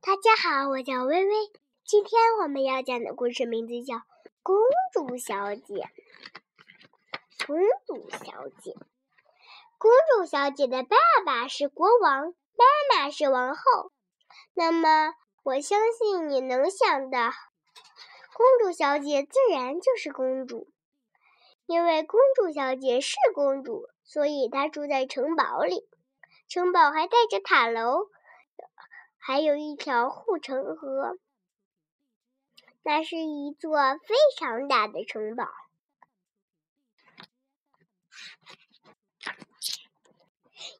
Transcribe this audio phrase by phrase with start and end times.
[0.00, 1.34] 大家好，我叫微微。
[1.84, 3.96] 今天我们要讲的故事名字叫
[4.42, 4.56] 《公
[4.90, 5.74] 主小姐》。
[7.46, 8.74] 公主小姐，
[9.76, 12.64] 公主小姐的爸爸是国王，妈
[12.96, 13.92] 妈是王后。
[14.54, 17.30] 那么，我相信你能想到，
[18.32, 20.68] 公主小姐自然就是公主，
[21.66, 25.86] 因为公主小姐是公主，所以她住在城堡里。
[26.48, 28.06] 城堡还带着塔楼。
[29.24, 31.16] 还有一条护城河，
[32.82, 35.46] 那是一座非常大的城堡。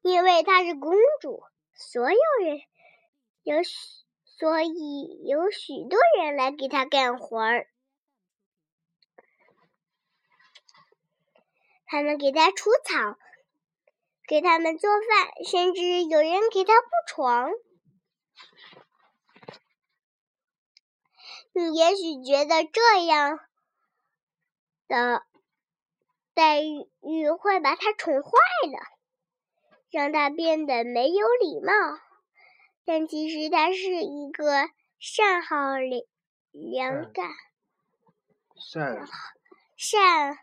[0.03, 2.61] 因为她是公主，所有人
[3.45, 3.79] 有许，
[4.25, 7.69] 所以有许多人来给她干活儿。
[11.87, 13.17] 他们给她除草，
[14.27, 17.53] 给他们做饭，甚至有人给她铺床。
[21.55, 23.39] 你也许觉得这样
[24.89, 25.23] 的
[26.35, 28.31] 待遇会把他宠坏
[28.67, 28.79] 了，
[29.91, 31.73] 让他变得没有礼貌。
[32.85, 36.03] 但其实他是一个善好良
[36.51, 37.31] 良感
[38.57, 39.07] 善
[39.77, 40.39] 善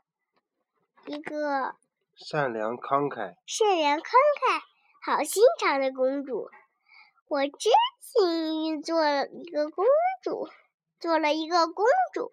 [1.06, 1.76] 一个
[2.16, 4.62] 善良慷慨善良慷慨
[5.02, 6.50] 好心肠的公主。
[7.28, 9.86] 我真幸运，做了一个公
[10.24, 10.48] 主。
[11.00, 12.32] 做了一个公主，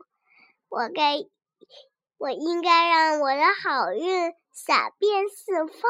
[0.68, 1.18] 我该，
[2.18, 5.82] 我应该让我的好运洒遍四方。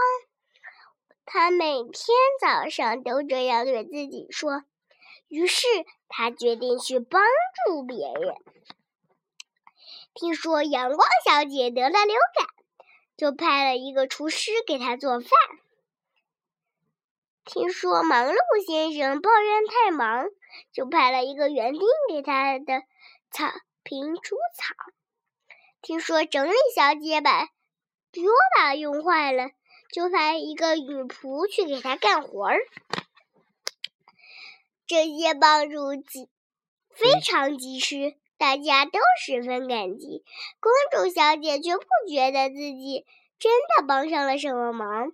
[1.24, 4.62] 她每天早上都这样对自己说。
[5.28, 5.66] 于是，
[6.08, 7.22] 她决定去帮
[7.66, 8.34] 助别人。
[10.14, 12.46] 听说阳光小姐得了流感，
[13.16, 15.30] 就派了一个厨师给她做饭。
[17.44, 20.28] 听说忙碌先生抱怨太忙。
[20.72, 22.82] 就派了一个园丁给他的
[23.30, 23.46] 草
[23.82, 24.74] 坪除草。
[25.82, 27.46] 听说整理小姐把
[28.12, 28.24] 拖
[28.56, 29.50] 把用坏了，
[29.92, 32.58] 就派一个女仆去给她干活儿。
[34.86, 36.28] 这些帮助及
[36.90, 40.24] 非常及时，大家都十分感激。
[40.60, 43.04] 公主小姐却不觉得自己
[43.38, 45.12] 真的帮上了什么忙，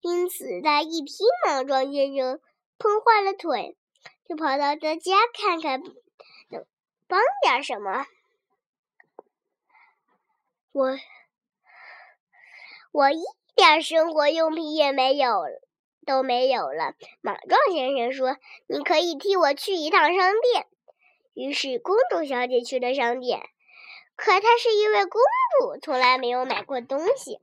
[0.00, 2.40] 因此她一听莽撞先生
[2.78, 3.76] 碰坏了腿。
[4.32, 5.82] 就跑到他家看看，
[6.48, 6.64] 能
[7.06, 8.06] 帮点什么？
[10.72, 10.96] 我
[12.92, 13.20] 我一
[13.54, 15.42] 点生活用品也没有，
[16.06, 16.94] 都没有了。
[17.20, 18.38] 莽撞先生说
[18.68, 20.66] ：“你可以替我去一趟商店。”
[21.36, 23.38] 于是公主小姐去了商店，
[24.16, 25.20] 可她是一位公
[25.60, 27.38] 主，从来没有买过东西。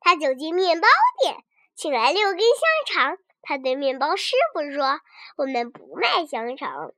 [0.00, 0.88] 她走进面包
[1.22, 1.36] 店，
[1.76, 3.18] 请来六根香肠。
[3.44, 5.00] 他对面包师傅说
[5.36, 6.92] ：“我们不卖香肠。”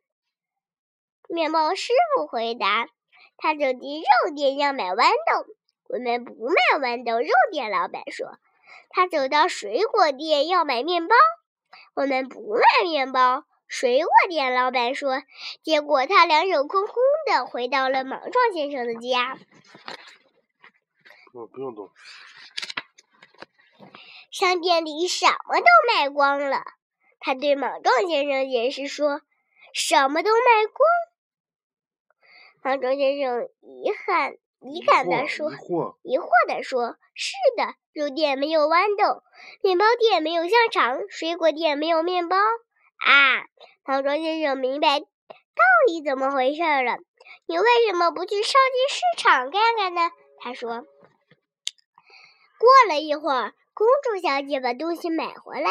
[1.29, 2.89] 面包师傅回答
[3.37, 5.47] ：“他走进肉店要买豌豆，
[5.89, 8.39] 我们不卖豌豆。”肉店老板说
[8.89, 11.15] ：“他走到水果店要买面包，
[11.95, 15.25] 我们不卖面包。”水果店老板说
[15.65, 16.95] ：“结果他两手空空
[17.27, 19.37] 的回到了莽撞先生的家。”
[21.35, 21.91] 我不用动。
[24.39, 26.63] 商店里什么都卖光了，
[27.21, 29.23] 他对莽撞先生解释说
[29.73, 30.87] ：“什么都卖光。”
[32.63, 35.51] 莽撞先生遗憾遗憾地说
[36.05, 39.23] ：“疑惑地说，是的，肉店没有豌豆，
[39.63, 42.37] 面包店没有香肠，水果店没有面包。”
[43.09, 43.47] 啊，
[43.87, 45.07] 莽撞先生明白到
[45.87, 46.99] 底怎么回事了。
[47.47, 50.11] 你为什么不去超级市场看看呢？
[50.41, 50.85] 他说。
[52.59, 53.53] 过了一会儿。
[53.75, 55.71] 公主小姐把东西买回来，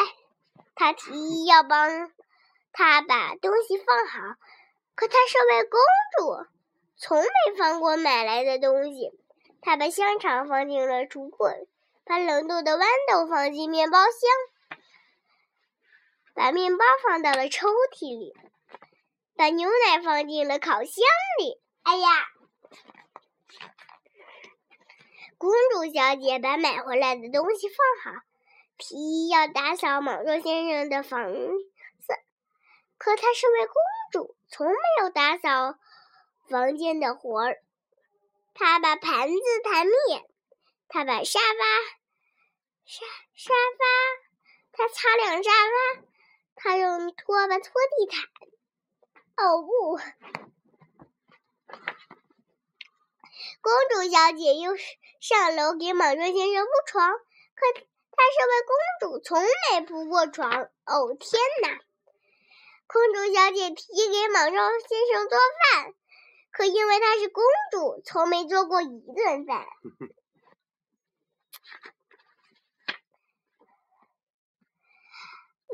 [0.76, 2.12] 她提议要帮
[2.72, 4.20] 她把东西放好。
[4.94, 5.80] 可她是位公
[6.16, 6.46] 主，
[6.96, 9.10] 从没放过买来的东西。
[9.60, 11.68] 她把香肠放进了橱柜，
[12.04, 14.78] 把冷冻的豌豆放进面包箱，
[16.32, 18.32] 把面包放到了抽屉里，
[19.34, 21.02] 把牛奶放进了烤箱
[21.40, 21.60] 里。
[21.82, 22.08] 哎呀！
[25.38, 28.20] 公主小姐把买回来的东西放好，
[28.78, 32.14] 提议要打扫莽撞先生的房子。
[32.96, 33.74] 可她是位公
[34.12, 35.78] 主，从没有打扫
[36.48, 37.58] 房间的活儿。
[38.54, 40.24] 她把盘子弹灭，
[40.88, 41.64] 她把沙发
[42.86, 43.04] 沙
[43.34, 43.84] 沙发，
[44.72, 46.02] 她擦亮沙发，
[46.54, 48.24] 她用拖把拖地毯。
[49.36, 49.98] 哦不！
[53.60, 54.82] 公主小姐又是
[55.28, 58.70] 上楼给莽撞先生铺床，可她是位公
[59.00, 60.52] 主，从没铺过床。
[60.52, 61.80] 哦天哪！
[62.86, 65.92] 公主小姐提议给莽撞先生做饭，
[66.52, 67.42] 可因为她是公
[67.72, 69.66] 主，从没做过一顿饭。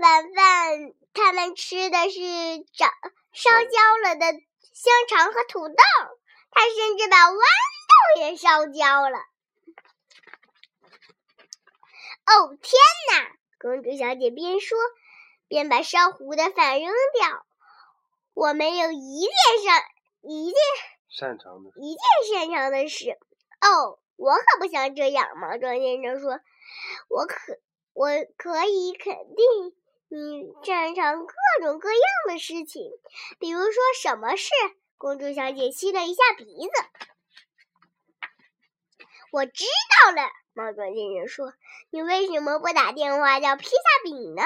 [0.00, 2.19] 晚饭他们吃的是
[2.72, 2.90] 长
[3.34, 5.75] 烧焦了的香肠和土豆，
[6.50, 9.19] 他甚至把豌豆也烧焦了。
[12.32, 12.73] 哦天
[13.11, 13.37] 哪！
[13.58, 14.79] 公主小姐边说
[15.49, 17.46] 边把烧糊的饭扔掉。
[18.34, 19.31] 我没有一件
[19.64, 19.82] 上
[20.23, 20.55] 一件
[21.08, 23.19] 擅长的一件擅长的事。
[23.61, 25.29] 哦，我可不想这样。
[25.37, 26.40] 莽撞先生说
[27.08, 27.37] ：“我可
[27.93, 29.76] 我可以肯定。”
[30.08, 32.90] 你擅长各种各样的事情，
[33.38, 34.50] 比如说什么事？
[34.99, 36.73] 公主小姐吸了一下鼻子。
[39.31, 39.64] 我知
[40.05, 41.54] 道了，莽撞先生说
[41.90, 43.72] ：“你为什么不打电话叫披萨
[44.04, 44.43] 饼呢？”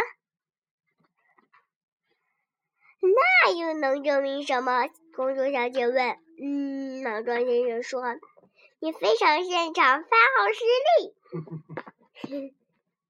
[3.01, 4.89] 那又能证明什么？
[5.15, 6.19] 公主小姐问。
[6.39, 8.03] 嗯，莽撞先生说
[8.81, 10.65] ：“你非常擅长发号施
[12.31, 12.55] 令。”